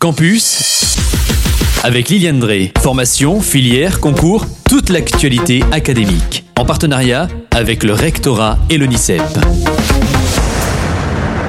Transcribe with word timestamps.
Campus 0.00 0.96
avec 1.82 2.08
Liliane 2.08 2.38
Drey. 2.38 2.72
Formation, 2.80 3.40
filière, 3.40 3.98
concours, 3.98 4.46
toute 4.68 4.90
l'actualité 4.90 5.64
académique. 5.72 6.44
En 6.56 6.64
partenariat 6.64 7.26
avec 7.50 7.82
le 7.82 7.94
rectorat 7.94 8.58
et 8.70 8.78
l'ONICEP. 8.78 9.22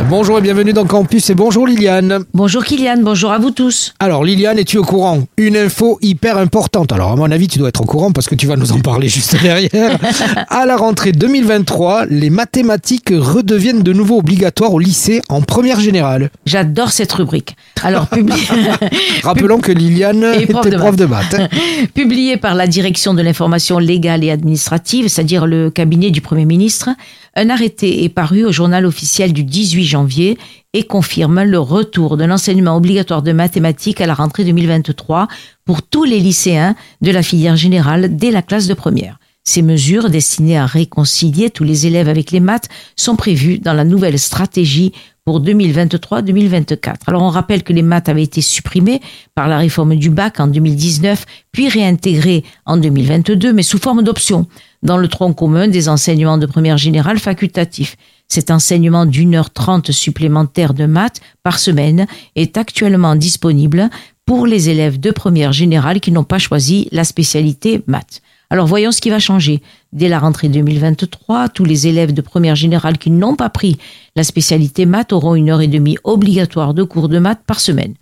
Bonjour 0.08 0.40
et 0.40 0.42
bienvenue 0.42 0.74
dans 0.74 0.86
Campus 0.86 1.30
et 1.30 1.36
bonjour 1.36 1.68
Liliane. 1.68 2.24
Bonjour 2.34 2.64
Kylian, 2.64 3.02
bonjour 3.02 3.32
à 3.32 3.38
vous 3.38 3.52
tous. 3.52 3.94
Alors 4.00 4.24
Liliane, 4.24 4.58
es-tu 4.58 4.78
au 4.78 4.84
courant? 4.84 5.24
Une 5.38 5.58
info 5.58 6.00
hyper 6.02 6.38
importante. 6.38 6.92
Alors 6.92 7.12
à 7.12 7.16
mon 7.16 7.30
avis, 7.30 7.48
tu 7.48 7.60
dois 7.60 7.70
être 7.70 7.82
au 7.82 7.86
courant 7.86 8.12
parce 8.12 8.28
que 8.28 8.36
tu 8.36 8.48
vas 8.48 8.56
nous 8.56 8.72
en 8.72 8.80
parler 8.80 9.10
juste 9.10 9.40
derrière. 9.42 9.70
à 10.50 10.66
la 10.66 10.78
rentrée 10.78 11.12
2023, 11.12 12.06
les 12.06 12.30
mathématiques 12.30 13.12
redeviennent 13.12 13.84
de 13.84 13.94
nouveau 13.94 14.20
obligatoires 14.20 14.74
au 14.74 14.80
lycée 14.80 15.22
en 15.30 15.42
première 15.42 15.80
générale. 15.80 16.32
J'adore 16.46 16.92
cette 16.92 17.12
rubrique. 17.12 17.56
Alors 17.84 18.08
publié... 18.10 18.42
Rappelons 19.24 19.60
que 19.60 19.72
Liliane 19.72 20.24
était 20.36 20.54
prof 20.54 20.70
de 20.70 20.78
prof 20.78 20.96
de 20.96 21.06
maths. 21.06 21.36
Publié 21.94 22.38
par 22.38 22.56
la 22.56 22.68
Direction 22.68 23.14
de 23.14 23.22
l'information 23.22 23.80
légale 23.80 24.24
et 24.24 24.32
administrative, 24.32 25.08
c'est-à-dire 25.08 25.46
le 25.46 25.70
cabinet 25.70 26.10
du 26.10 26.22
Premier 26.22 26.46
ministre, 26.46 26.90
un 27.36 27.50
arrêté 27.50 28.04
est 28.04 28.10
paru 28.10 28.46
au 28.46 28.52
journal 28.52 28.86
officiel 28.86 29.34
du 29.34 29.44
18 29.44 29.84
janvier 29.84 30.38
et 30.74 30.84
confirme 30.84 31.44
le 31.44 31.60
retour 31.60 32.18
de 32.18 32.26
l'enseignement 32.26 32.76
obligatoire 32.76 33.22
de 33.22 33.32
mathématiques 33.32 34.02
à 34.02 34.08
la 34.08 34.14
rentrée 34.14 34.46
2023 34.46 35.28
pour 35.66 35.82
tous 35.82 36.04
les 36.04 36.20
lycéens 36.20 36.76
de 37.02 37.12
la 37.12 37.24
filière 37.24 37.56
générale 37.56 38.16
dès 38.16 38.32
la 38.32 38.42
classe 38.42 38.68
de 38.68 38.74
première. 38.74 39.20
Ces 39.44 39.62
mesures 39.62 40.10
destinées 40.10 40.58
à 40.58 40.66
réconcilier 40.66 41.50
tous 41.50 41.64
les 41.64 41.88
élèves 41.88 42.10
avec 42.10 42.32
les 42.32 42.40
maths 42.40 42.70
sont 42.96 43.16
prévues 43.16 43.58
dans 43.58 43.74
la 43.74 43.84
nouvelle 43.84 44.20
stratégie 44.20 44.92
pour 45.30 45.44
2023-2024. 45.44 47.02
Alors 47.06 47.22
on 47.22 47.30
rappelle 47.30 47.62
que 47.62 47.72
les 47.72 47.84
maths 47.84 48.10
avaient 48.10 48.24
été 48.24 48.42
supprimées 48.42 49.00
par 49.36 49.48
la 49.48 49.60
réforme 49.60 49.96
du 49.96 50.10
bac 50.10 50.40
en 50.40 50.48
2019, 50.48 51.24
puis 51.52 51.70
réintégrées 51.70 52.44
en 52.66 52.78
2022, 52.78 53.54
mais 53.54 53.62
sous 53.62 53.78
forme 53.78 54.02
d'option 54.02 54.48
dans 54.82 54.98
le 54.98 55.08
tronc 55.08 55.34
commun 55.34 55.68
des 55.68 55.88
enseignements 55.88 56.40
de 56.40 56.48
première 56.48 56.80
générale 56.80 57.20
facultatifs. 57.20 57.96
Cet 58.28 58.50
enseignement 58.50 59.06
d'une 59.06 59.36
heure 59.36 59.52
trente 59.52 59.92
supplémentaire 59.92 60.74
de 60.74 60.88
maths 60.88 61.22
par 61.44 61.60
semaine 61.60 62.08
est 62.36 62.58
actuellement 62.58 63.16
disponible 63.16 63.92
pour 64.26 64.48
les 64.48 64.70
élèves 64.70 65.00
de 65.00 65.12
première 65.12 65.54
générale 65.54 66.00
qui 66.00 66.12
n'ont 66.12 66.24
pas 66.24 66.40
choisi 66.40 66.88
la 66.92 67.04
spécialité 67.04 67.84
maths. 67.86 68.24
Alors 68.52 68.66
voyons 68.66 68.92
ce 68.92 69.00
qui 69.00 69.12
va 69.12 69.20
changer. 69.20 69.62
Dès 69.94 70.10
la 70.10 70.18
rentrée 70.18 70.50
2023, 70.50 71.50
tous 71.50 71.66
les 71.66 71.86
élèves 71.86 72.14
de 72.14 72.22
première 72.22 72.56
générale 72.56 72.98
qui 72.98 73.12
n'ont 73.12 73.36
pas 73.36 73.50
pris 73.50 73.78
la 74.16 74.24
spécialité 74.24 74.88
maths 74.88 75.14
auront 75.14 75.36
une 75.36 75.52
heure 75.52 75.62
et 75.62 75.68
demie 75.68 75.98
obligatoire 76.04 76.74
de 76.74 76.82
cours 76.82 77.10
de 77.10 77.20
maths 77.20 77.44
par 77.46 77.60
semaine. 77.60 77.94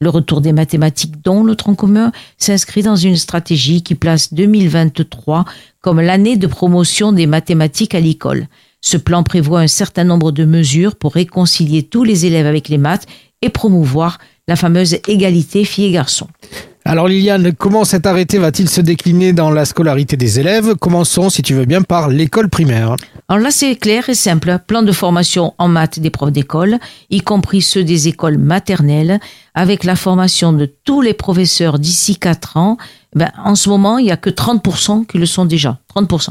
Le 0.00 0.08
retour 0.08 0.40
des 0.42 0.52
mathématiques 0.52 1.22
dont 1.24 1.42
le 1.42 1.56
tronc 1.56 1.74
commun 1.74 2.12
s'inscrit 2.38 2.82
dans 2.82 2.94
une 2.94 3.16
stratégie 3.16 3.82
qui 3.82 3.96
place 3.96 4.32
2023 4.32 5.44
comme 5.80 6.00
l'année 6.00 6.36
de 6.36 6.46
promotion 6.46 7.12
des 7.12 7.26
mathématiques 7.26 7.94
à 7.94 8.00
l'école. 8.00 8.46
Ce 8.82 8.96
plan 8.98 9.24
prévoit 9.24 9.60
un 9.60 9.66
certain 9.66 10.04
nombre 10.04 10.30
de 10.30 10.44
mesures 10.44 10.94
pour 10.94 11.14
réconcilier 11.14 11.82
tous 11.82 12.04
les 12.04 12.26
élèves 12.26 12.46
avec 12.46 12.68
les 12.68 12.78
maths 12.78 13.06
et 13.42 13.48
promouvoir 13.48 14.18
la 14.46 14.54
fameuse 14.54 14.98
égalité 15.08 15.64
filles 15.64 15.86
et 15.86 15.92
garçons. 15.92 16.28
Alors 16.88 17.08
Liliane, 17.08 17.52
comment 17.52 17.84
cet 17.84 18.06
arrêté 18.06 18.38
va-t-il 18.38 18.68
se 18.68 18.80
décliner 18.80 19.32
dans 19.32 19.50
la 19.50 19.64
scolarité 19.64 20.16
des 20.16 20.38
élèves? 20.38 20.76
Commençons, 20.76 21.30
si 21.30 21.42
tu 21.42 21.52
veux 21.52 21.64
bien, 21.64 21.82
par 21.82 22.08
l'école 22.08 22.48
primaire. 22.48 22.94
Alors 23.26 23.42
là, 23.42 23.50
c'est 23.50 23.74
clair 23.74 24.08
et 24.08 24.14
simple. 24.14 24.56
Plan 24.68 24.84
de 24.84 24.92
formation 24.92 25.52
en 25.58 25.66
maths 25.66 25.98
des 25.98 26.10
profs 26.10 26.30
d'école, 26.30 26.78
y 27.10 27.22
compris 27.22 27.60
ceux 27.60 27.82
des 27.82 28.06
écoles 28.06 28.38
maternelles, 28.38 29.18
avec 29.52 29.82
la 29.82 29.96
formation 29.96 30.52
de 30.52 30.66
tous 30.84 31.00
les 31.00 31.12
professeurs 31.12 31.80
d'ici 31.80 32.20
4 32.20 32.56
ans. 32.56 32.76
Ben, 33.16 33.32
en 33.44 33.56
ce 33.56 33.68
moment, 33.68 33.98
il 33.98 34.04
n'y 34.04 34.12
a 34.12 34.16
que 34.16 34.30
30% 34.30 35.06
qui 35.06 35.18
le 35.18 35.26
sont 35.26 35.44
déjà. 35.44 35.80
30%. 35.92 36.30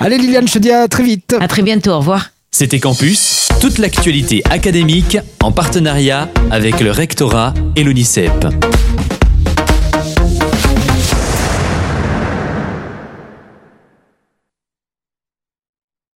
Allez 0.00 0.18
Liliane, 0.18 0.48
je 0.48 0.54
te 0.54 0.58
dis 0.58 0.70
à 0.70 0.88
très 0.88 1.02
vite. 1.02 1.34
À 1.40 1.48
très 1.48 1.62
bientôt, 1.62 1.90
au 1.92 1.98
revoir. 1.98 2.30
C'était 2.50 2.78
Campus, 2.78 3.48
toute 3.60 3.78
l'actualité 3.78 4.42
académique 4.48 5.18
en 5.42 5.50
partenariat 5.50 6.28
avec 6.50 6.80
le 6.80 6.92
rectorat 6.92 7.52
et 7.74 7.82
l'ONICEP. 7.82 8.46